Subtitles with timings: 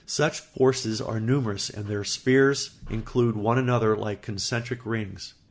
[0.07, 5.35] Such forces are numerous and their spheres include one another like concentric rings.